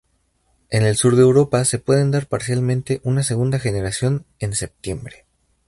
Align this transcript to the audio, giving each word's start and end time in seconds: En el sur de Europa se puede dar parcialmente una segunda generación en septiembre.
En 0.71 0.81
el 0.81 0.95
sur 0.97 1.15
de 1.15 1.21
Europa 1.21 1.63
se 1.63 1.77
puede 1.77 2.09
dar 2.09 2.25
parcialmente 2.25 3.01
una 3.03 3.21
segunda 3.21 3.59
generación 3.59 4.25
en 4.39 4.55
septiembre. 4.55 5.27